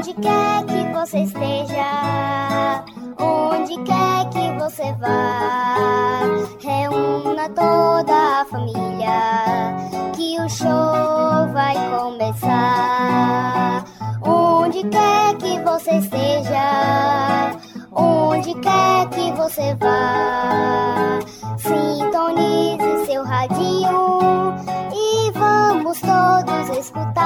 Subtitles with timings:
[0.00, 2.82] Onde quer que você esteja,
[3.18, 6.24] onde quer que você vá,
[6.58, 9.76] reúna toda a família,
[10.16, 13.84] que o show vai começar.
[14.24, 17.50] Onde quer que você esteja,
[17.92, 21.18] onde quer que você vá,
[21.58, 24.54] sintonize seu radinho
[24.94, 27.20] e vamos todos escutar.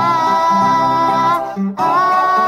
[1.76, 2.43] Ah,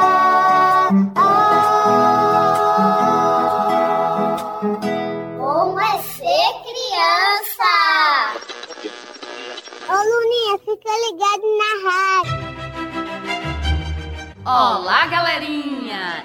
[14.59, 16.25] Olá, galerinha!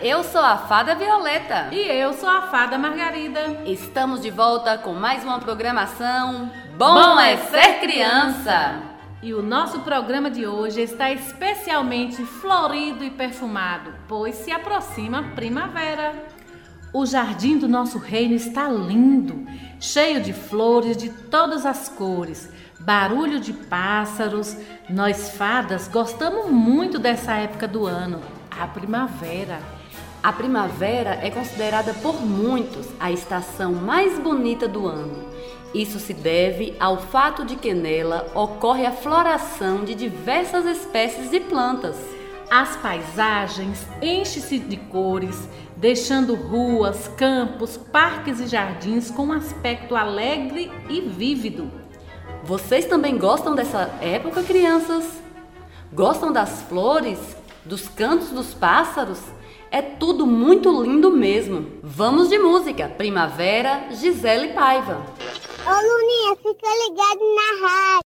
[0.00, 1.68] Eu sou a Fada Violeta.
[1.70, 3.60] E eu sou a Fada Margarida.
[3.66, 8.80] Estamos de volta com mais uma programação Bom, é Ser Criança!
[9.22, 15.34] E o nosso programa de hoje está especialmente florido e perfumado, pois se aproxima a
[15.34, 16.14] primavera.
[16.90, 19.46] O jardim do nosso reino está lindo,
[19.78, 24.56] cheio de flores de todas as cores, barulho de pássaros.
[24.88, 28.20] Nós fadas gostamos muito dessa época do ano,
[28.50, 29.60] a primavera.
[30.22, 35.28] A primavera é considerada por muitos a estação mais bonita do ano.
[35.74, 41.40] Isso se deve ao fato de que nela ocorre a floração de diversas espécies de
[41.40, 41.96] plantas.
[42.50, 50.72] As paisagens enchem-se de cores, deixando ruas, campos, parques e jardins com um aspecto alegre
[50.88, 51.70] e vívido.
[52.48, 55.04] Vocês também gostam dessa época, crianças?
[55.92, 57.18] Gostam das flores,
[57.62, 59.20] dos cantos dos pássaros?
[59.70, 61.70] É tudo muito lindo mesmo.
[61.82, 62.88] Vamos de música.
[62.88, 65.04] Primavera, Gisele Paiva.
[65.66, 68.07] Ô Luninha, fica ligado na rádio.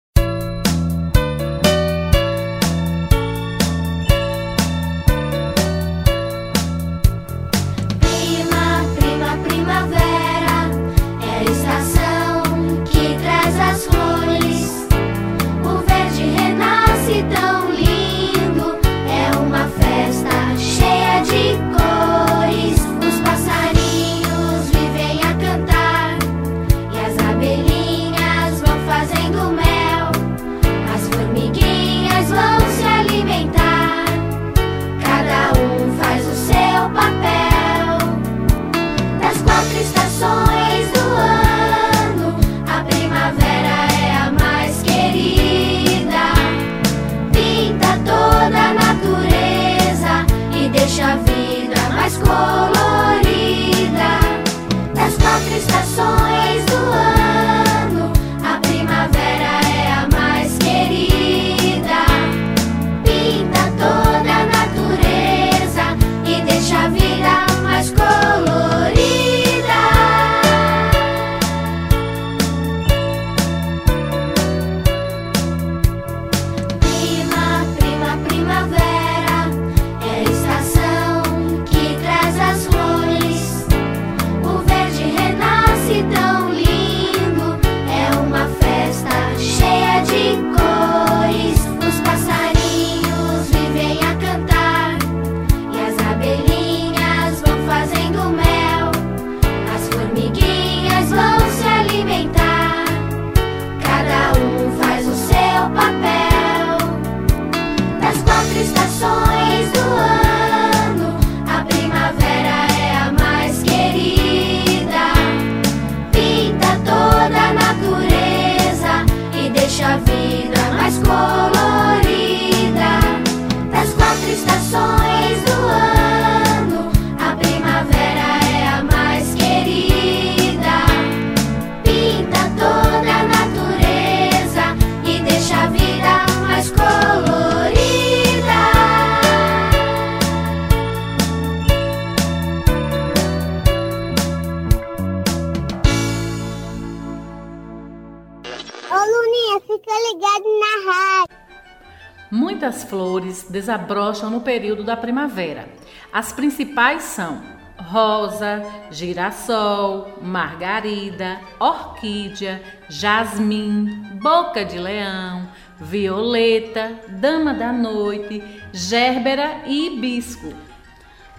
[153.77, 155.67] Desabrocham no período da primavera.
[156.11, 157.41] As principais são
[157.77, 163.85] rosa, girassol, margarida, orquídea, jasmim,
[164.19, 165.47] boca de leão,
[165.79, 168.43] violeta, dama da noite,
[168.73, 170.53] gérbera e hibisco.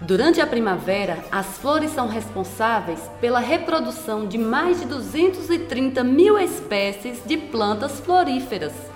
[0.01, 7.21] Durante a primavera, as flores são responsáveis pela reprodução de mais de 230 mil espécies
[7.25, 8.88] de plantas floríferas.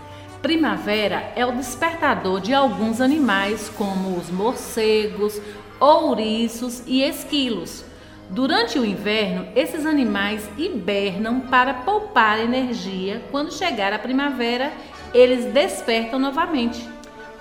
[0.43, 5.41] Primavera é o despertador de alguns animais, como os morcegos,
[5.79, 7.85] ouriços e esquilos.
[8.29, 13.23] Durante o inverno, esses animais hibernam para poupar energia.
[13.31, 14.73] Quando chegar a primavera,
[15.13, 16.85] eles despertam novamente.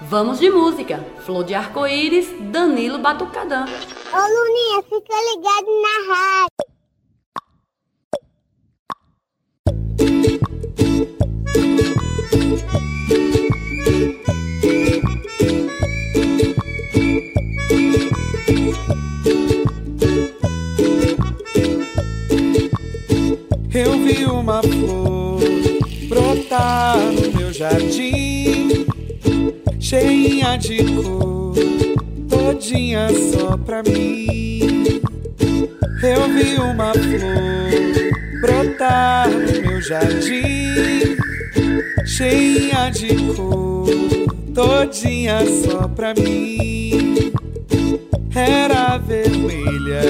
[0.01, 1.05] Vamos de música.
[1.27, 3.65] Flor de arco-íris, Danilo Batucadã.
[3.65, 6.63] Ô Luninha, fica ligado na rádio.
[12.45, 12.92] Eu
[24.13, 25.41] vi uma flor
[26.09, 28.87] brotar no meu jardim,
[29.81, 31.55] cheinha de cor,
[32.29, 35.01] todinha só pra mim.
[36.03, 41.17] Eu vi uma flor brotar no meu jardim,
[42.05, 43.87] cheinha de cor,
[44.55, 47.33] todinha só pra mim.
[48.35, 50.03] Era vermelha,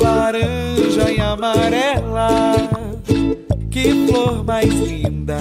[0.00, 2.83] laranja e amarela.
[4.24, 5.36] Flor mais linda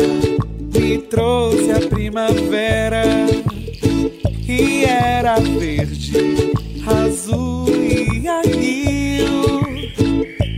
[0.76, 3.04] me trouxe a primavera.
[4.46, 6.52] E era verde,
[6.86, 9.64] azul e anil.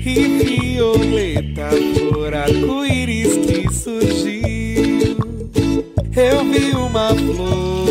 [0.04, 1.70] E violeta,
[2.00, 5.18] flor arco-íris que surgiu.
[6.16, 7.86] Eu vi uma flor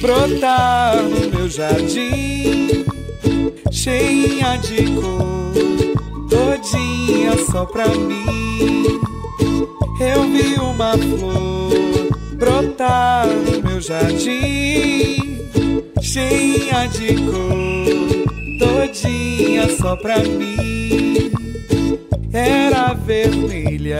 [0.00, 2.84] brotar no meu jardim,
[3.70, 9.07] cheinha de cor, todinha só pra mim.
[10.38, 11.72] Vi uma flor
[12.34, 15.36] brotar no meu jardim,
[16.00, 21.32] cheinha de cor, todinha só pra mim.
[22.32, 23.98] Era vermelha,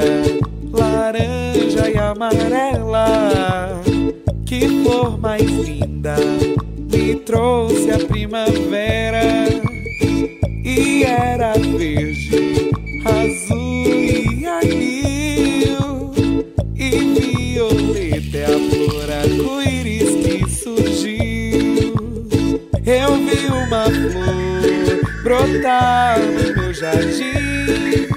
[0.73, 3.83] laranja e amarela.
[4.47, 6.15] Que flor mais linda
[6.93, 9.49] me trouxe a primavera.
[10.65, 12.48] E era verde,
[26.99, 28.09] jardim,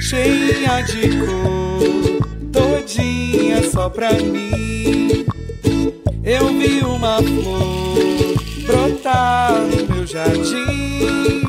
[0.00, 5.26] cheinha de cor, todinha só pra mim.
[6.24, 8.34] Eu vi uma flor
[8.66, 11.42] brotar no meu jardim,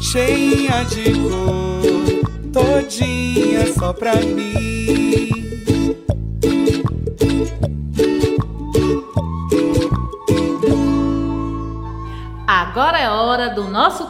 [0.00, 4.81] cheinha de cor, todinha só pra mim.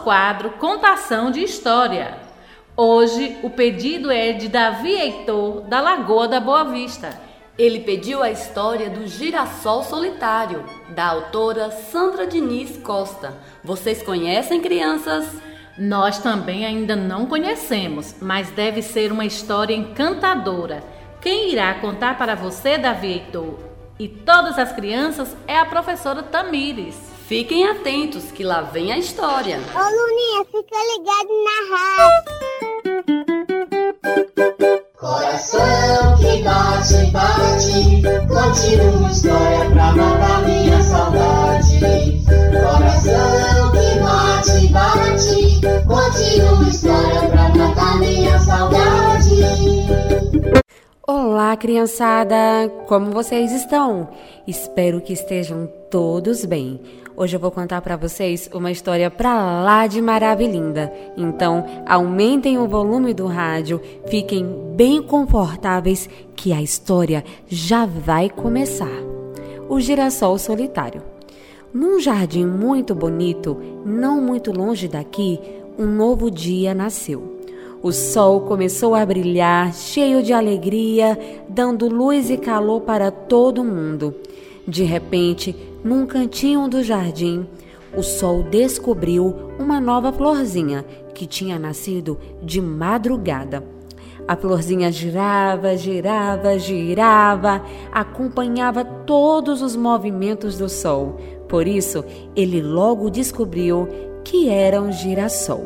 [0.03, 2.17] Quadro Contação de História.
[2.75, 7.17] Hoje o pedido é de Davi Heitor, da Lagoa da Boa Vista.
[7.57, 13.33] Ele pediu a história do girassol solitário, da autora Sandra Diniz Costa.
[13.63, 15.25] Vocês conhecem, crianças?
[15.77, 20.83] Nós também ainda não conhecemos, mas deve ser uma história encantadora.
[21.21, 23.57] Quem irá contar para você, Davi Heitor?
[23.97, 27.12] E todas as crianças é a professora Tamires.
[27.27, 29.57] Fiquem atentos que lá vem a história.
[29.73, 32.33] Ô Luninha, fica ligado na rádio.
[34.99, 41.79] Coração que bate, bate, conte uma história pra matar minha saudade.
[42.51, 49.43] Coração que bate, bate, conte uma história pra matar minha saudade.
[51.07, 52.69] Olá, criançada!
[52.87, 54.09] Como vocês estão?
[54.45, 57.02] Espero que estejam todos bem.
[57.15, 60.91] Hoje eu vou contar para vocês uma história pra lá de maravilhinda.
[61.15, 64.43] Então, aumentem o volume do rádio, fiquem
[64.75, 68.89] bem confortáveis que a história já vai começar.
[69.69, 71.03] O girassol solitário.
[71.71, 75.39] Num jardim muito bonito, não muito longe daqui,
[75.77, 77.41] um novo dia nasceu.
[77.83, 84.15] O sol começou a brilhar, cheio de alegria, dando luz e calor para todo mundo.
[84.67, 85.53] De repente,
[85.83, 87.45] num cantinho do jardim,
[87.95, 93.63] o sol descobriu uma nova florzinha que tinha nascido de madrugada.
[94.25, 101.17] A florzinha girava, girava, girava, acompanhava todos os movimentos do sol.
[101.49, 103.87] Por isso, ele logo descobriu
[104.23, 105.65] que era um girassol.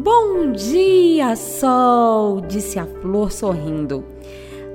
[0.00, 2.40] Bom dia, sol!
[2.40, 4.04] disse a flor sorrindo.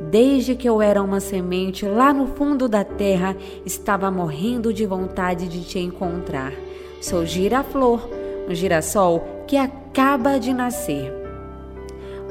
[0.10, 5.48] Desde que eu era uma semente lá no fundo da terra, estava morrendo de vontade
[5.48, 6.54] de te encontrar.
[7.02, 8.10] Sou giraflor,
[8.50, 11.14] um girassol que acaba de nascer.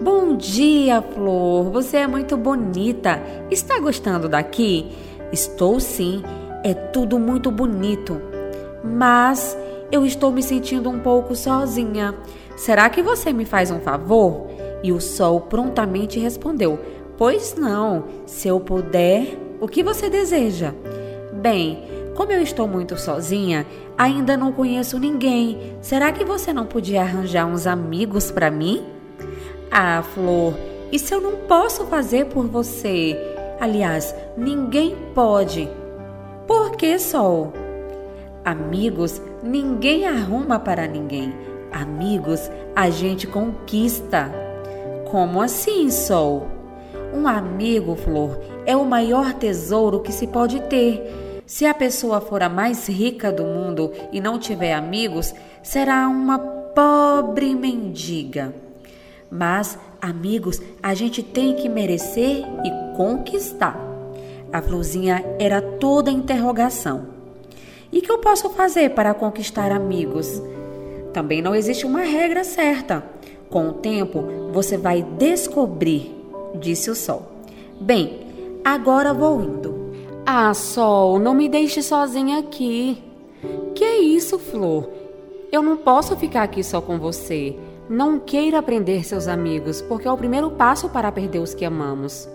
[0.02, 1.70] Bom dia, Flor.
[1.70, 3.22] Você é muito bonita.
[3.50, 4.90] Está gostando daqui?
[5.30, 6.22] Estou sim.
[6.64, 8.20] É tudo muito bonito.
[8.82, 9.56] Mas
[9.92, 12.14] eu estou me sentindo um pouco sozinha.
[12.56, 14.46] Será que você me faz um favor?
[14.82, 16.78] E o sol prontamente respondeu:
[17.20, 20.72] Pois não, se eu puder, o que você deseja?
[21.34, 21.84] Bem,
[22.16, 23.66] como eu estou muito sozinha,
[23.98, 25.76] ainda não conheço ninguém.
[25.82, 28.86] Será que você não podia arranjar uns amigos para mim?
[29.70, 30.54] Ah, Flor,
[30.90, 33.14] isso eu não posso fazer por você.
[33.60, 35.68] Aliás, ninguém pode.
[36.46, 37.52] Por que, Sol?
[38.42, 41.34] Amigos, ninguém arruma para ninguém.
[41.70, 44.32] Amigos, a gente conquista.
[45.10, 46.59] Como assim, Sol?
[47.12, 51.42] Um amigo, Flor, é o maior tesouro que se pode ter.
[51.44, 56.38] Se a pessoa for a mais rica do mundo e não tiver amigos, será uma
[56.38, 58.54] pobre mendiga.
[59.30, 63.78] Mas, amigos, a gente tem que merecer e conquistar.
[64.52, 67.06] A Florzinha era toda interrogação.
[67.92, 70.40] E que eu posso fazer para conquistar amigos?
[71.12, 73.04] Também não existe uma regra certa.
[73.48, 76.19] Com o tempo, você vai descobrir,
[76.54, 77.30] disse o sol.
[77.80, 79.90] Bem, agora vou indo.
[80.26, 83.02] Ah, sol, não me deixe sozinha aqui.
[83.74, 84.88] Que é isso, Flor?
[85.50, 87.56] Eu não posso ficar aqui só com você.
[87.88, 92.28] Não queira prender seus amigos, porque é o primeiro passo para perder os que amamos.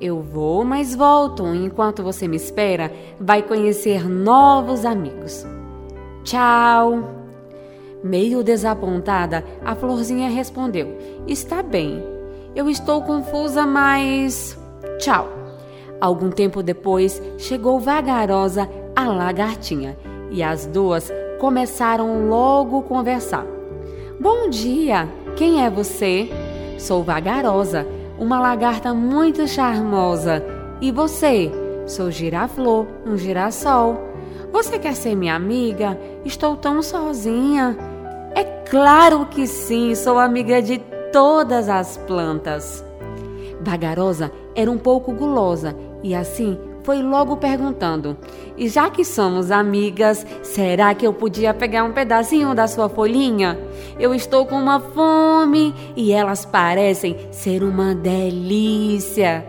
[0.00, 1.46] Eu vou, mas volto.
[1.54, 5.46] Enquanto você me espera, vai conhecer novos amigos.
[6.24, 7.22] Tchau!
[8.02, 12.11] Meio desapontada, a florzinha respondeu: Está bem.
[12.54, 14.58] Eu estou confusa, mas.
[14.98, 15.28] Tchau.
[16.00, 19.96] Algum tempo depois, chegou vagarosa a lagartinha
[20.30, 23.46] e as duas começaram logo a conversar.
[24.20, 25.08] Bom dia!
[25.36, 26.28] Quem é você?
[26.78, 27.86] Sou vagarosa
[28.18, 30.44] uma lagarta muito charmosa.
[30.80, 31.50] E você?
[31.86, 33.98] Sou giraflor, um girassol.
[34.52, 35.98] Você quer ser minha amiga?
[36.24, 37.76] Estou tão sozinha.
[38.34, 40.78] É claro que sim, sou amiga de
[41.12, 42.84] todas as plantas.
[43.60, 48.16] Vagarosa era um pouco gulosa e assim foi logo perguntando:
[48.56, 53.58] E já que somos amigas, será que eu podia pegar um pedacinho da sua folhinha?
[53.98, 59.46] Eu estou com uma fome e elas parecem ser uma delícia.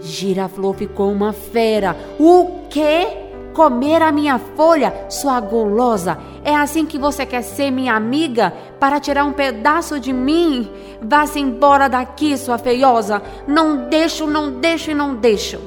[0.00, 1.94] Giraflor ficou uma fera.
[2.18, 3.29] O quê?
[3.54, 6.18] Comer a minha folha, sua gulosa?
[6.44, 8.52] É assim que você quer ser minha amiga?
[8.78, 10.70] Para tirar um pedaço de mim?
[11.02, 13.20] Vá-se embora daqui, sua feiosa.
[13.46, 15.60] Não deixo, não deixo e não deixo.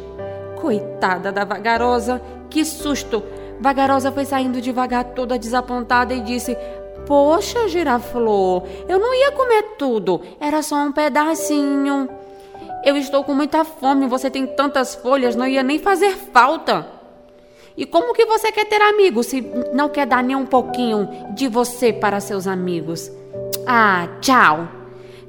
[0.59, 3.23] Coitada da vagarosa, que susto!
[3.59, 6.57] Vagarosa foi saindo devagar, toda desapontada, e disse:
[7.05, 12.07] Poxa, giraflor, eu não ia comer tudo, era só um pedacinho.
[12.83, 17.02] Eu estou com muita fome, você tem tantas folhas, não ia nem fazer falta.
[17.75, 19.41] E como que você quer ter amigos se
[19.73, 23.11] não quer dar nem um pouquinho de você para seus amigos?
[23.65, 24.67] Ah, tchau!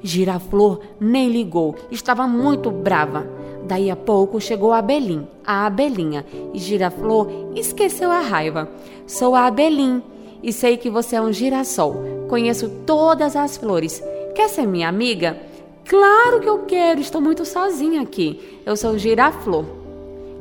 [0.03, 3.27] Giraflor nem ligou, estava muito brava.
[3.67, 6.23] Daí a pouco chegou a Abelim, a abelhinha,
[6.53, 8.69] e Giraflor esqueceu a raiva.
[9.07, 10.03] Sou a Abelim
[10.43, 11.95] e sei que você é um girassol.
[12.29, 14.03] Conheço todas as flores.
[14.35, 15.39] Quer ser minha amiga?
[15.87, 18.61] Claro que eu quero, estou muito sozinha aqui.
[18.63, 19.65] Eu sou Giraflor.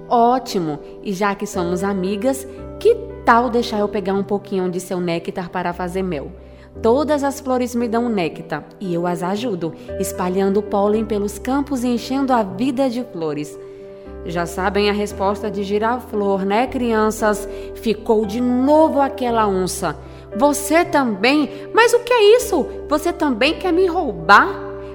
[0.08, 0.78] Ótimo!
[1.02, 2.46] E já que somos amigas,
[2.78, 2.94] que
[3.24, 6.30] tal deixar eu pegar um pouquinho de seu néctar para fazer mel?
[6.82, 11.88] Todas as flores me dão néctar e eu as ajudo, espalhando pólen pelos campos e
[11.88, 13.56] enchendo a vida de flores.
[14.26, 17.48] Já sabem a resposta de Giraflor, né, crianças?
[17.74, 19.96] Ficou de novo aquela onça.
[20.36, 21.48] Você também?
[21.72, 22.66] Mas o que é isso?
[22.88, 24.48] Você também quer me roubar?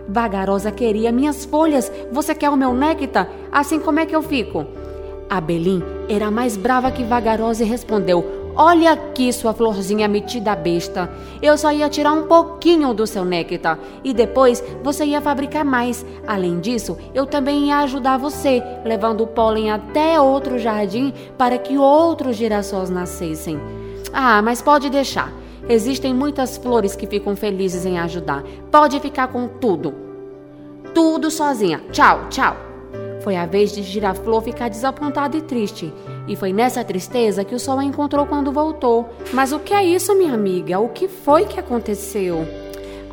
[0.08, 1.92] Vagarosa queria minhas folhas.
[2.12, 3.30] Você quer o meu néctar?
[3.52, 4.66] Assim como é que eu fico?
[5.30, 11.10] A Belim era mais brava que Vagarosa e respondeu: Olha aqui, sua florzinha metida besta.
[11.42, 16.06] Eu só ia tirar um pouquinho do seu néctar e depois você ia fabricar mais.
[16.28, 21.78] Além disso, eu também ia ajudar você, levando o pólen até outro jardim para que
[21.78, 23.60] outros girassóis nascessem.
[24.12, 25.32] Ah, mas pode deixar.
[25.70, 28.44] Existem muitas flores que ficam felizes em ajudar.
[28.72, 29.94] Pode ficar com tudo.
[30.94, 31.82] Tudo sozinha.
[31.92, 32.69] Tchau, tchau.
[33.24, 35.94] Foi a vez de Giraflor ficar desapontada e triste.
[36.28, 39.10] E foi nessa tristeza que o sol a encontrou quando voltou.
[39.34, 40.80] Mas o que é isso, minha amiga?
[40.80, 42.48] O que foi que aconteceu?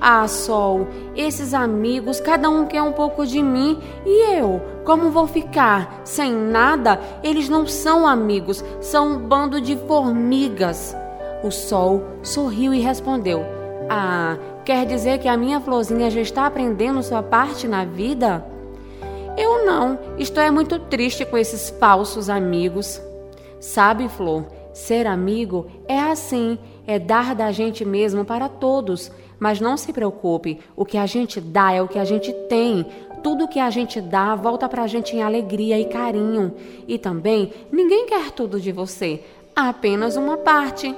[0.00, 0.86] Ah, Sol,
[1.16, 6.02] esses amigos, cada um quer um pouco de mim e eu, como vou ficar?
[6.04, 7.00] Sem nada?
[7.22, 10.94] Eles não são amigos, são um bando de formigas.
[11.42, 13.42] O Sol sorriu e respondeu:
[13.88, 14.36] Ah,
[14.66, 18.44] Quer dizer que a minha florzinha já está aprendendo sua parte na vida?
[19.36, 19.98] Eu não.
[20.18, 23.00] Estou é muito triste com esses falsos amigos.
[23.60, 29.10] Sabe, Flor, ser amigo é assim, é dar da gente mesmo para todos.
[29.38, 32.86] Mas não se preocupe, o que a gente dá é o que a gente tem.
[33.22, 36.54] Tudo que a gente dá volta para a gente em alegria e carinho.
[36.88, 39.22] E também, ninguém quer tudo de você,
[39.54, 40.94] apenas uma parte.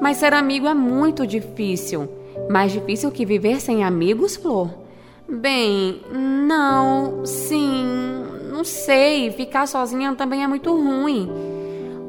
[0.00, 2.08] Mas ser amigo é muito difícil.
[2.48, 4.81] Mais difícil que viver sem amigos, Flor?
[5.28, 7.84] Bem, não, sim,
[8.50, 9.30] não sei.
[9.30, 11.28] Ficar sozinha também é muito ruim.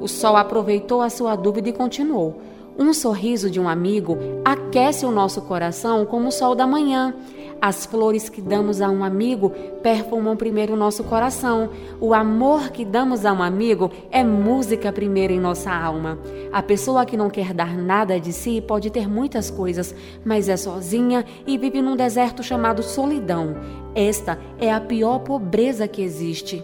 [0.01, 2.41] O sol aproveitou a sua dúvida e continuou.
[2.77, 7.13] Um sorriso de um amigo aquece o nosso coração como o sol da manhã.
[7.61, 11.69] As flores que damos a um amigo perfumam primeiro o nosso coração.
[11.99, 16.19] O amor que damos a um amigo é música primeiro em nossa alma.
[16.51, 19.95] A pessoa que não quer dar nada de si pode ter muitas coisas,
[20.25, 23.55] mas é sozinha e vive num deserto chamado solidão.
[23.95, 26.63] Esta é a pior pobreza que existe.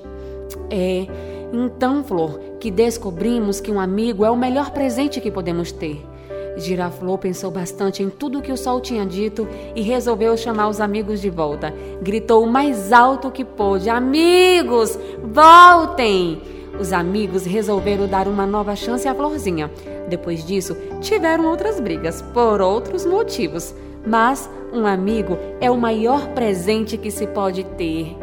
[0.69, 1.07] É.
[1.51, 6.08] Então, Flor, que descobrimos que um amigo é o melhor presente que podemos ter.
[6.57, 11.21] Giraflor pensou bastante em tudo que o sol tinha dito e resolveu chamar os amigos
[11.21, 11.73] de volta.
[12.01, 16.41] Gritou o mais alto que pôde: Amigos, voltem!
[16.79, 19.69] Os amigos resolveram dar uma nova chance à Florzinha.
[20.07, 23.75] Depois disso, tiveram outras brigas, por outros motivos.
[24.05, 28.15] Mas um amigo é o maior presente que se pode ter.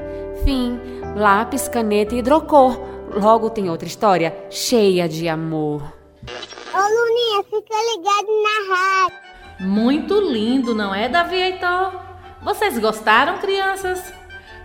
[0.45, 0.79] Fim.
[1.15, 2.79] Lápis, caneta e hidrocor.
[3.15, 5.83] Logo tem outra história cheia de amor.
[6.75, 7.06] Ô
[7.45, 9.19] Fica ligado na rádio.
[9.61, 11.93] Muito lindo, não é, Davi Heitor?
[12.43, 14.13] Vocês gostaram, crianças?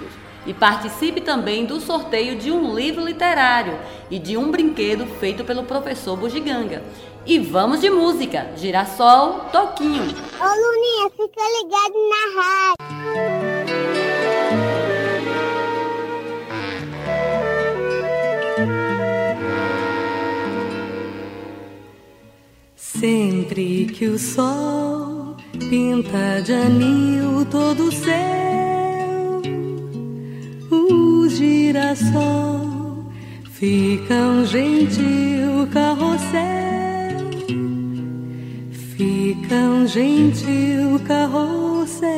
[0.47, 3.79] E participe também do sorteio de um livro literário
[4.11, 6.83] e de um brinquedo feito pelo professor Bugiganga.
[7.27, 10.03] E vamos de música, Girassol Toquinho.
[10.03, 14.10] Ô Luninha, fica ligado na rádio.
[23.01, 25.35] Sempre que o sol
[25.71, 29.41] pinta de anil todo o céu,
[30.71, 33.07] o girassol
[33.53, 37.31] fica um gentil carrossel,
[38.99, 42.11] fica um gentil carrossel.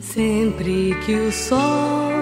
[0.00, 2.12] Sempre que o sol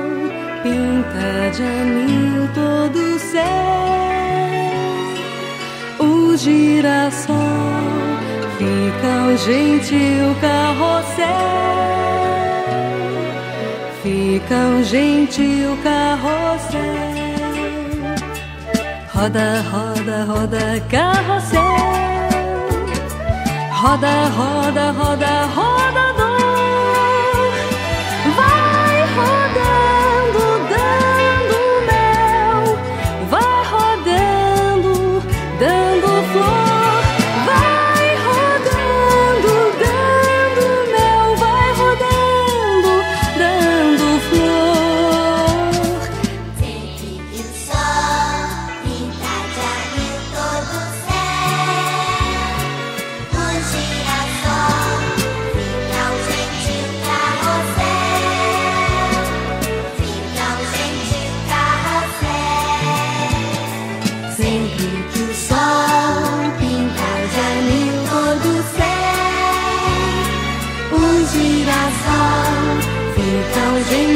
[0.63, 4.14] pinta de anil todo o céu
[6.45, 7.37] girassol
[8.59, 11.25] fica um gentil carrossel,
[14.03, 16.81] fica um gentil carrossel.
[19.15, 21.61] Roda, roda, roda, carrossel,
[23.81, 26.04] roda, roda, roda, roda.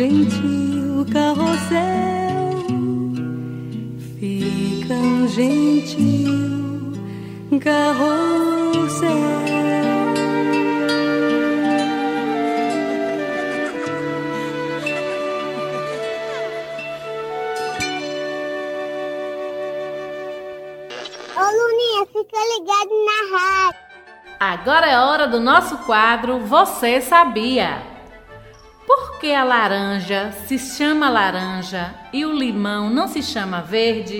[0.00, 2.64] gentil carrossel,
[4.18, 6.92] fica um gentil
[7.60, 9.10] carrossel.
[21.36, 23.80] Ô Luninha, fica ligado na rádio.
[24.40, 27.89] Agora é hora do nosso quadro Você Sabia?
[29.20, 34.18] Que a laranja se chama laranja e o limão não se chama verde?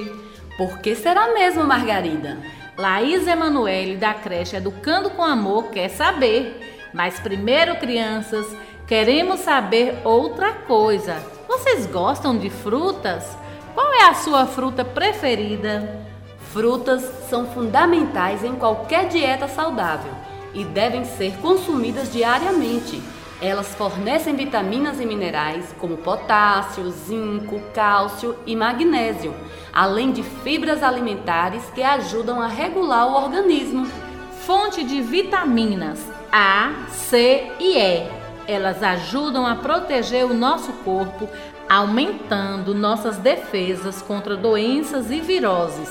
[0.59, 2.37] Por que será mesmo, Margarida?
[2.77, 6.91] Laís Emanuele da creche Educando com Amor quer saber.
[6.93, 8.47] Mas primeiro, crianças,
[8.87, 11.17] queremos saber outra coisa.
[11.49, 13.25] Vocês gostam de frutas?
[13.73, 16.05] Qual é a sua fruta preferida?
[16.53, 20.13] Frutas são fundamentais em qualquer dieta saudável
[20.53, 23.01] e devem ser consumidas diariamente.
[23.43, 29.35] Elas fornecem vitaminas e minerais como potássio, zinco, cálcio e magnésio,
[29.73, 33.87] além de fibras alimentares que ajudam a regular o organismo.
[34.45, 38.07] Fonte de vitaminas A, C e E.
[38.47, 41.27] Elas ajudam a proteger o nosso corpo,
[41.67, 45.91] aumentando nossas defesas contra doenças e viroses.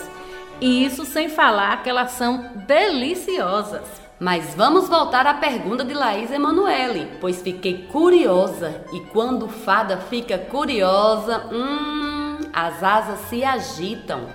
[0.61, 4.08] E isso sem falar que elas são deliciosas.
[4.19, 8.83] Mas vamos voltar à pergunta de Laís Emanuele, pois fiquei curiosa.
[8.91, 14.27] E quando fada fica curiosa, hum, as asas se agitam.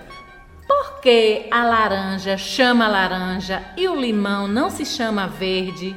[0.67, 5.95] Por que a laranja chama laranja e o limão não se chama verde?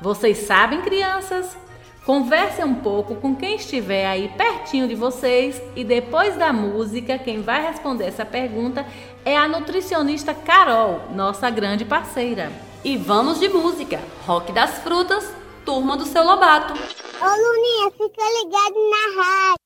[0.00, 1.56] Vocês sabem, crianças?
[2.04, 7.40] Conversem um pouco com quem estiver aí pertinho de vocês e depois da música, quem
[7.40, 8.84] vai responder essa pergunta
[9.24, 12.50] é a nutricionista Carol, nossa grande parceira.
[12.84, 14.00] E vamos de música.
[14.24, 15.24] Rock das Frutas,
[15.64, 16.74] Turma do Seu Lobato.
[16.74, 19.58] Ô Luninha, fica ligado na rádio.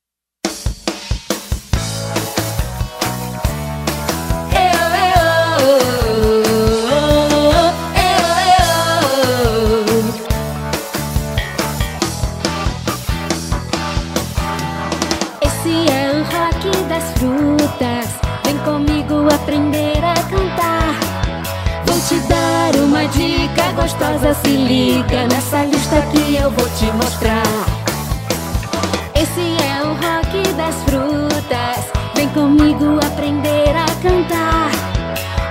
[4.51, 6.02] Esse
[23.03, 27.43] uma dica gostosa, se liga nessa lista que eu vou te mostrar.
[29.15, 31.85] Esse é o rock das frutas.
[32.15, 34.71] Vem comigo aprender a cantar.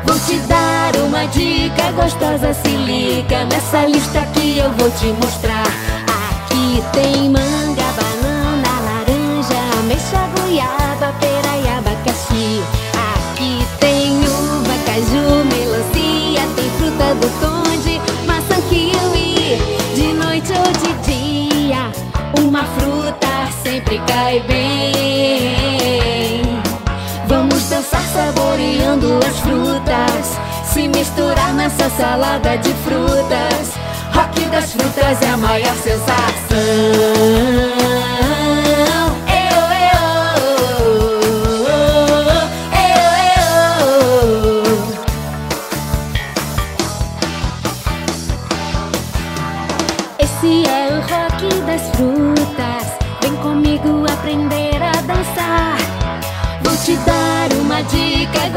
[0.05, 5.67] Vou te dar uma dica gostosa, se liga nessa lista que eu vou te mostrar.
[6.07, 11.40] Aqui tem manga, banana, laranja, ameixa, goiaba, pera
[24.11, 26.01] cai bem.
[27.27, 33.79] Vamos dançar saboreando as frutas, se misturar nessa salada de frutas.
[34.13, 36.11] Rock das frutas é a maior sensação.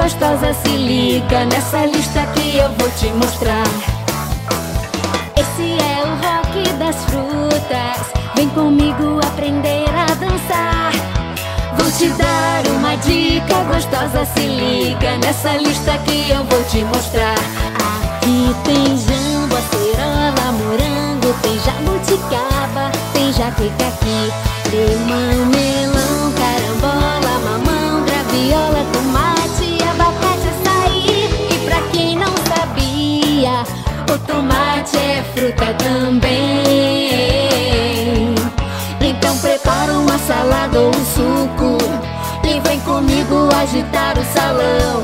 [0.04, 3.64] Gostosa, se liga nessa lista que eu vou te mostrar.
[5.34, 8.12] Esse é o rock das frutas.
[8.36, 10.92] Vem comigo aprender a dançar.
[11.78, 17.38] Vou te dar uma dica gostosa, se liga nessa lista que eu vou te mostrar.
[17.80, 24.30] Aqui tem jambo, acerola, morango, tem jabuticaba, tem jaquecaqui,
[24.70, 26.13] limão, melão,
[34.12, 37.14] o tomate é fruta também.
[39.00, 41.78] Então prepara uma salada ou um suco
[42.46, 45.02] e vem comigo agitar o salão.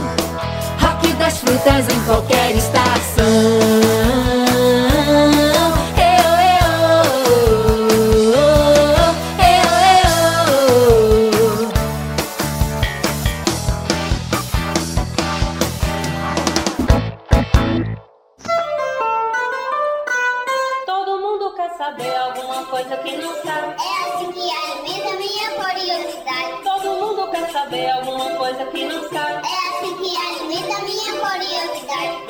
[0.81, 4.00] Rock das frutas em qualquer estação.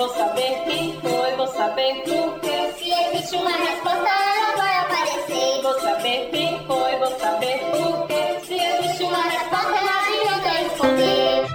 [0.01, 2.73] Vou saber quem foi, vou saber por quê.
[2.79, 5.63] Se existe uma resposta, ela vai aparecer.
[5.63, 8.41] Vou saber quem foi, vou saber por quê.
[8.47, 11.47] Se existe uma resposta, ela vai responder.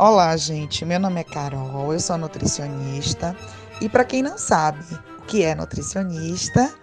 [0.00, 0.84] Olá, gente.
[0.84, 3.36] Meu nome é Carol, eu sou nutricionista.
[3.80, 4.84] E para quem não sabe
[5.16, 6.74] o que é nutricionista,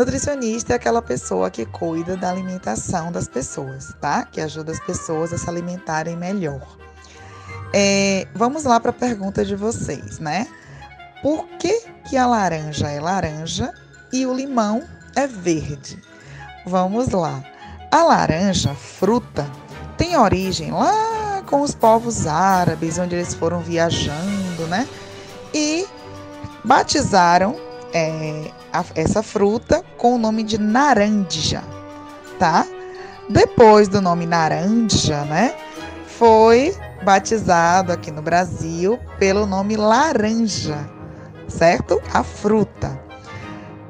[0.00, 4.24] nutricionista é aquela pessoa que cuida da alimentação das pessoas, tá?
[4.24, 6.66] Que ajuda as pessoas a se alimentarem melhor.
[7.72, 10.46] É, vamos lá para a pergunta de vocês, né?
[11.22, 13.74] Por que, que a laranja é laranja
[14.10, 14.82] e o limão
[15.14, 16.02] é verde?
[16.64, 17.44] Vamos lá.
[17.92, 19.46] A laranja, fruta,
[19.98, 24.88] tem origem lá com os povos árabes, onde eles foram viajando, né?
[25.52, 25.86] E
[26.64, 27.54] batizaram
[27.92, 31.62] é, a- essa fruta com o nome de naranja,
[32.38, 32.66] tá?
[33.28, 35.54] Depois do nome naranja, né?
[36.06, 40.88] Foi batizado aqui no Brasil pelo nome laranja,
[41.48, 42.00] certo?
[42.12, 43.00] A fruta.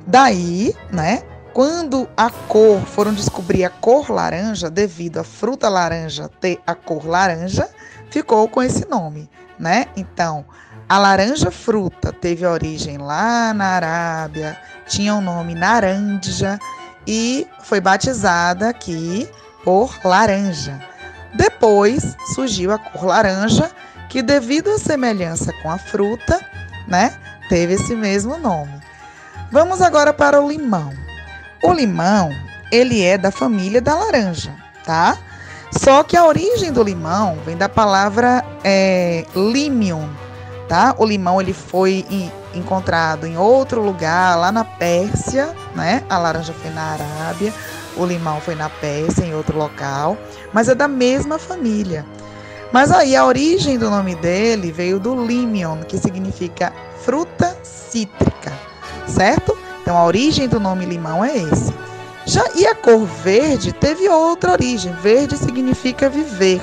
[0.07, 1.23] Daí, né?
[1.53, 7.07] Quando a cor, foram descobrir a cor laranja, devido à fruta laranja ter a cor
[7.07, 7.69] laranja,
[8.09, 9.87] ficou com esse nome, né?
[9.97, 10.45] Então,
[10.91, 16.59] a laranja fruta teve origem lá na Arábia, tinha o nome naranja
[17.07, 19.29] e foi batizada aqui
[19.63, 20.81] por laranja.
[21.33, 23.71] Depois surgiu a cor laranja,
[24.09, 26.41] que devido à semelhança com a fruta,
[26.89, 27.17] né,
[27.49, 28.83] teve esse mesmo nome.
[29.53, 30.93] Vamos agora para o limão.
[31.63, 32.33] O limão,
[32.73, 34.53] ele é da família da laranja,
[34.85, 35.17] tá?
[35.71, 40.11] Só que a origem do limão vem da palavra é, limium,
[40.71, 40.95] tá?
[40.99, 46.05] O limão ele foi em- encontrado em outro lugar, lá na Pérsia, né?
[46.09, 47.53] A laranja foi na Arábia,
[47.97, 50.17] o limão foi na Pérsia, em outro local,
[50.53, 52.07] mas é da mesma família.
[52.71, 56.73] Mas aí a origem do nome dele veio do limion, que significa
[57.05, 58.53] fruta cítrica,
[59.09, 59.59] certo?
[59.83, 61.75] Então a origem do nome limão é esse.
[62.25, 64.93] Já e a cor verde teve outra origem.
[65.03, 66.63] Verde significa viver,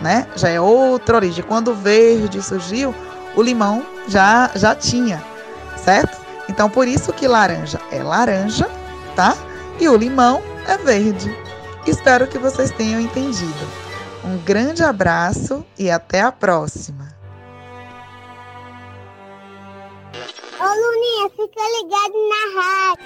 [0.00, 0.26] né?
[0.34, 1.44] Já é outra origem.
[1.44, 2.94] Quando verde surgiu,
[3.36, 5.22] o limão já já tinha,
[5.76, 6.18] certo?
[6.48, 8.68] Então por isso que laranja é laranja,
[9.16, 9.36] tá?
[9.80, 11.34] E o limão é verde.
[11.86, 13.84] Espero que vocês tenham entendido.
[14.24, 17.14] Um grande abraço e até a próxima.
[20.58, 23.04] Ô Luninha, fica ligado na rádio.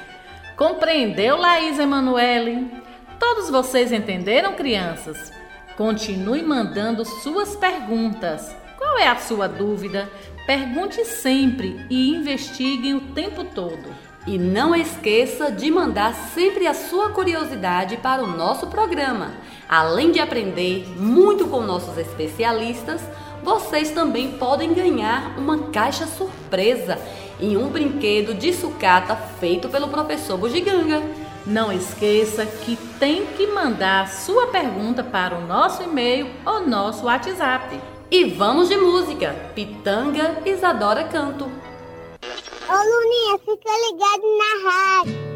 [0.57, 2.71] Compreendeu, Laís Emanuele?
[3.19, 5.33] Todos vocês entenderam, crianças?
[5.77, 8.55] Continue mandando suas perguntas.
[8.79, 10.09] Qual é a sua dúvida?
[10.47, 13.93] Pergunte sempre e investiguem o tempo todo.
[14.25, 19.33] E não esqueça de mandar sempre a sua curiosidade para o nosso programa.
[19.69, 23.03] Além de aprender muito com nossos especialistas,
[23.43, 26.99] vocês também podem ganhar uma caixa surpresa
[27.41, 31.03] e um brinquedo de sucata feito pelo professor Bugiganga.
[31.45, 37.98] Não esqueça que tem que mandar sua pergunta para o nosso e-mail ou nosso WhatsApp.
[38.11, 39.37] E vamos de música!
[39.55, 41.45] Pitanga Isadora Canto.
[41.45, 45.29] Ô Luninha, fica ligado na rádio.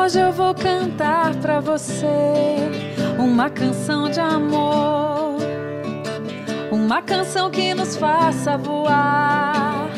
[0.00, 2.06] Hoje eu vou cantar pra você
[3.18, 5.09] uma canção de amor.
[6.70, 9.90] Uma canção que nos faça voar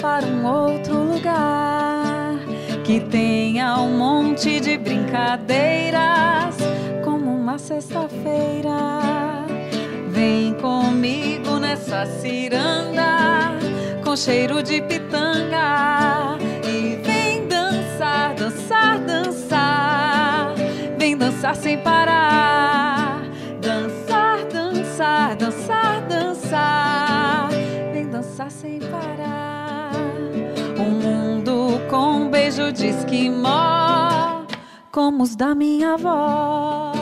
[0.00, 2.38] para um outro lugar.
[2.84, 6.56] Que tenha um monte de brincadeiras,
[7.04, 8.70] como uma sexta-feira.
[10.08, 13.58] Vem comigo nessa ciranda,
[14.04, 16.38] com cheiro de pitanga.
[16.64, 20.54] E vem dançar, dançar, dançar.
[20.96, 22.99] Vem dançar sem parar.
[28.60, 29.92] Sem parar.
[30.78, 34.44] Um mundo com um beijo de esquimó,
[34.92, 36.92] como os da minha avó.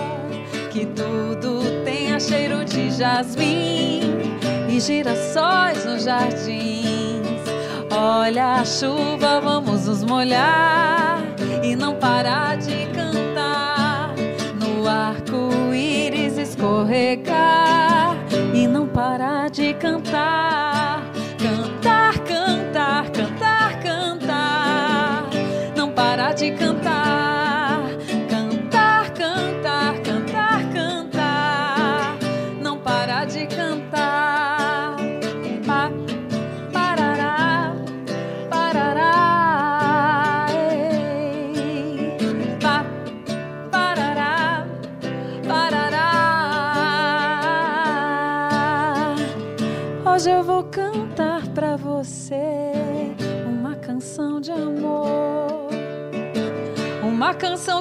[0.70, 7.42] Que tudo tenha cheiro de jasmim e girassóis nos jardins.
[7.90, 11.18] Olha a chuva, vamos nos molhar
[11.64, 14.14] e não parar de cantar.
[14.60, 18.16] No arco-íris escorregar
[18.54, 19.74] e não parar de.
[19.74, 20.67] Cantar,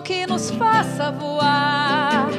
[0.07, 2.29] que nos faça voar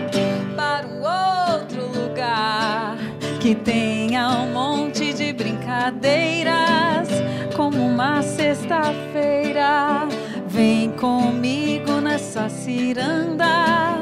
[0.57, 2.97] para um outro lugar.
[3.39, 7.09] Que tenha um monte de brincadeiras,
[7.55, 10.09] como uma sexta-feira.
[10.47, 13.99] Vem comigo nessa ciranda,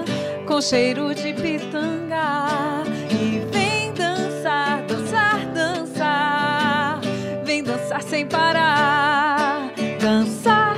[0.47, 2.47] com cheiro de pitanga.
[3.11, 7.01] E vem dançar, dançar, dançar.
[7.45, 9.73] Vem dançar sem parar.
[10.01, 10.76] Dançar,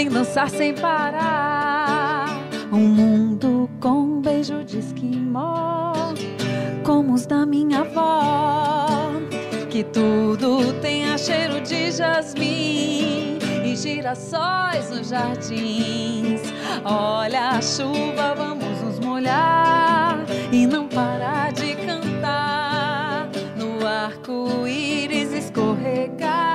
[0.00, 2.26] Vem dançar sem parar.
[2.72, 5.92] Um mundo com um beijo de esquimó,
[6.82, 9.10] como os da minha avó.
[9.68, 16.40] Que tudo tenha cheiro de jasmim e girassóis nos jardins.
[16.82, 23.28] Olha a chuva, vamos nos molhar e não parar de cantar.
[23.54, 26.49] No arco-íris escorregar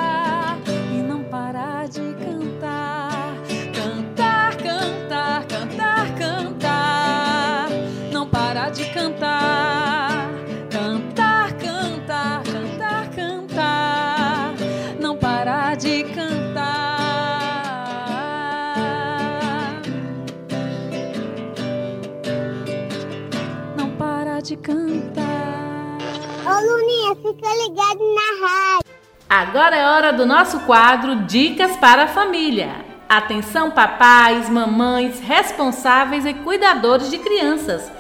[27.36, 28.96] fica ligado na rádio.
[29.30, 32.86] Agora é hora do nosso quadro Dicas para a Família.
[33.08, 37.92] Atenção, papais, mamães, responsáveis e cuidadores de crianças.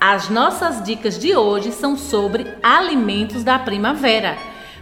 [0.00, 4.36] As nossas dicas de hoje são sobre alimentos da primavera.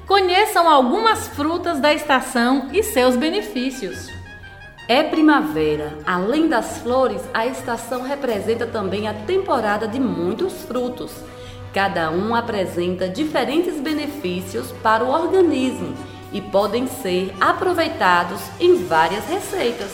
[0.06, 4.08] Conheçam algumas frutas da estação e seus benefícios.
[4.88, 5.98] É primavera.
[6.04, 11.12] Além das flores, a estação representa também a temporada de muitos frutos.
[11.72, 15.94] Cada um apresenta diferentes benefícios para o organismo
[16.32, 19.90] e podem ser aproveitados em várias receitas.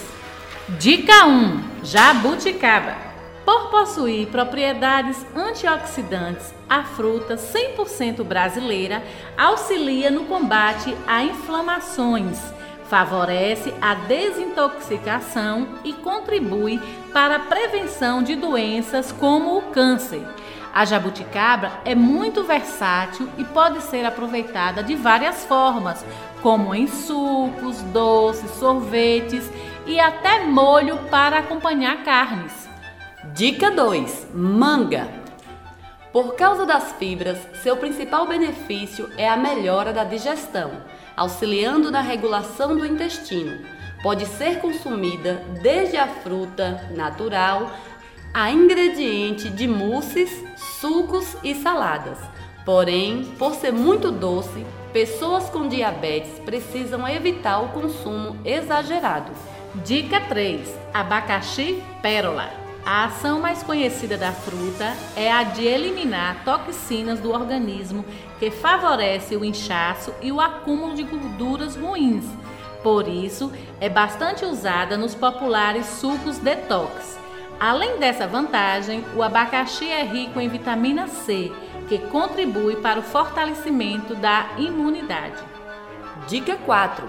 [0.78, 3.06] Dica 1: Jabuticaba.
[3.44, 9.04] Por possuir propriedades antioxidantes, a fruta 100% brasileira
[9.38, 12.40] auxilia no combate a inflamações,
[12.88, 16.80] favorece a desintoxicação e contribui
[17.12, 20.26] para a prevenção de doenças como o câncer.
[20.76, 26.04] A jabuticaba é muito versátil e pode ser aproveitada de várias formas,
[26.42, 29.50] como em sucos, doces, sorvetes
[29.86, 32.68] e até molho para acompanhar carnes.
[33.32, 35.08] Dica 2: Manga.
[36.12, 40.72] Por causa das fibras, seu principal benefício é a melhora da digestão,
[41.16, 43.64] auxiliando na regulação do intestino.
[44.02, 47.70] Pode ser consumida desde a fruta natural
[48.38, 50.44] a ingrediente de mousses,
[50.78, 52.18] sucos e saladas.
[52.66, 59.32] Porém, por ser muito doce, pessoas com diabetes precisam evitar o consumo exagerado.
[59.76, 62.50] Dica 3: Abacaxi pérola.
[62.84, 68.04] A ação mais conhecida da fruta é a de eliminar toxinas do organismo
[68.38, 72.26] que favorece o inchaço e o acúmulo de gorduras ruins.
[72.82, 77.24] Por isso, é bastante usada nos populares sucos detox.
[77.58, 81.50] Além dessa vantagem, o abacaxi é rico em vitamina C,
[81.88, 85.42] que contribui para o fortalecimento da imunidade.
[86.28, 87.08] Dica 4: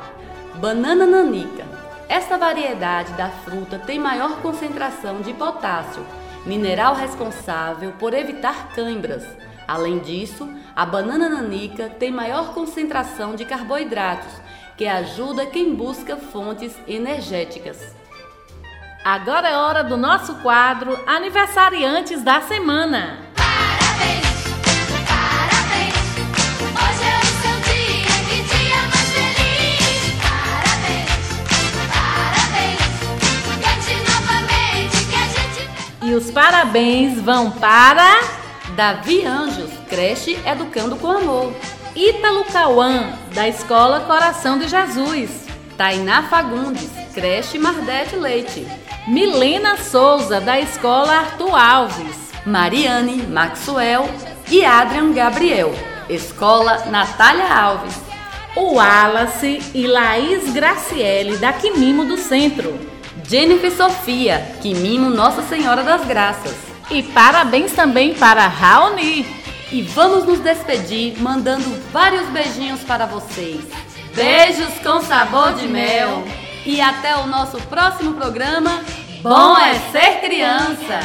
[0.55, 1.65] Banana nanica.
[2.07, 6.05] Esta variedade da fruta tem maior concentração de potássio,
[6.45, 9.25] mineral responsável por evitar câimbras.
[9.67, 14.31] Além disso, a banana nanica tem maior concentração de carboidratos,
[14.77, 17.96] que ajuda quem busca fontes energéticas.
[19.09, 23.19] Agora é hora do nosso quadro Aniversariantes da Semana.
[23.37, 24.25] Parabéns,
[25.07, 25.95] parabéns.
[26.75, 30.11] Hoje é o seu dia, que dia mais feliz.
[30.21, 31.07] Parabéns,
[32.43, 32.79] parabéns.
[33.63, 35.61] Cante novamente que a gente
[36.03, 38.19] E os parabéns vão para
[38.75, 41.53] Davi Anjos, creche Educando com Amor.
[41.95, 45.47] Ítalo Cauã, da Escola Coração de Jesus.
[45.77, 48.67] Tainá Fagundes, creche Mardete Leite.
[49.07, 52.27] Milena Souza, da Escola Arthur Alves.
[52.45, 54.09] Mariane Maxwell
[54.49, 55.73] e Adrian Gabriel,
[56.09, 57.95] Escola Natália Alves.
[58.53, 62.77] O Wallace e Laís Graciele, da Quimimo do Centro.
[63.25, 66.55] Jennifer Sofia, Quimimo Nossa Senhora das Graças.
[66.91, 69.25] E parabéns também para Raoni.
[69.71, 73.61] E vamos nos despedir mandando vários beijinhos para vocês.
[74.13, 76.23] Beijos com sabor de mel
[76.67, 78.81] e até o nosso próximo programa.
[79.21, 80.99] Bom é ser criança!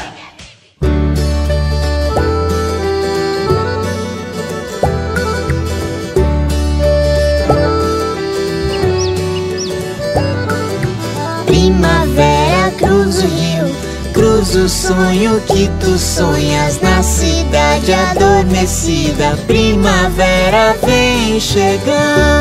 [11.47, 13.77] Primavera cruza o rio,
[14.13, 19.37] cruza o sonho que tu sonhas na cidade adormecida.
[19.47, 22.32] Primavera vem chegando.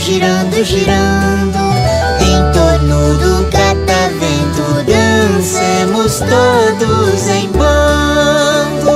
[0.00, 1.58] Girando, girando.
[2.20, 8.90] Em torno do catavento dancemos todos em bando.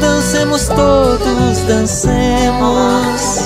[0.00, 3.40] Dancemos todos, dancemos.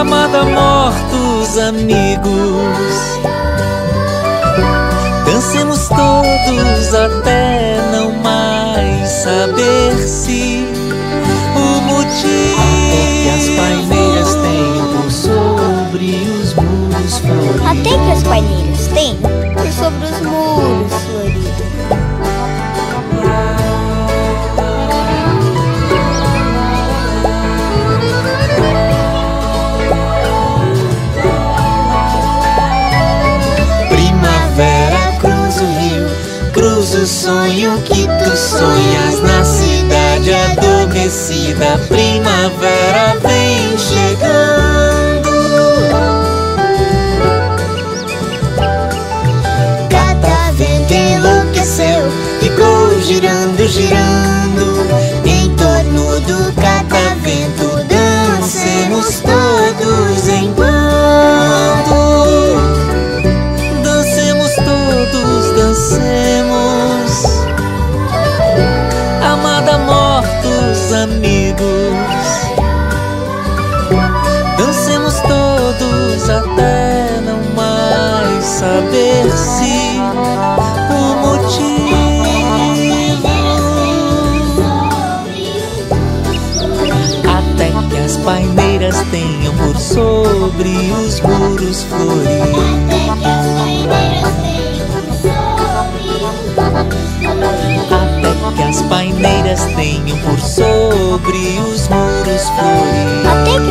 [0.00, 3.20] Amada, mortos amigos.
[5.24, 10.49] Dancemos todos até não mais saber se
[13.56, 17.66] Paineiras tenham por sobre os muros floridos.
[17.66, 21.50] Até que as paineiras tenham por sobre os muros floridos.
[33.90, 36.06] Primavera cruza o rio,
[36.52, 39.29] cruza o sonho que tu sonhas na
[41.00, 41.78] adormecida.
[41.88, 45.19] Primavera vem chegando.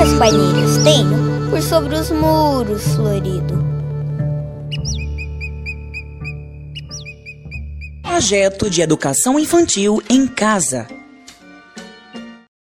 [0.02, 3.68] As paineiras tenham por sobre os muros florido.
[8.02, 10.99] Projeto de Educação Infantil em Casa.